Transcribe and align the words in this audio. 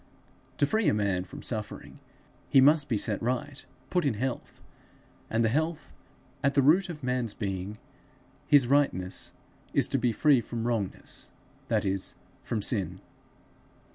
To 0.57 0.65
free 0.65 0.87
a 0.87 0.95
man 0.95 1.25
from 1.25 1.43
suffering, 1.43 1.99
he 2.49 2.59
must 2.59 2.89
be 2.89 2.97
set 2.97 3.21
right, 3.21 3.63
put 3.91 4.03
in 4.03 4.15
health; 4.15 4.59
and 5.29 5.45
the 5.45 5.49
health 5.49 5.93
at 6.43 6.55
the 6.55 6.63
root 6.63 6.89
of 6.89 7.03
man's 7.03 7.35
being, 7.35 7.77
his 8.47 8.65
rightness, 8.65 9.31
is 9.75 9.87
to 9.89 9.99
be 9.99 10.11
free 10.11 10.41
from 10.41 10.65
wrongness, 10.65 11.29
that 11.67 11.85
is, 11.85 12.15
from 12.41 12.63
sin. 12.63 12.99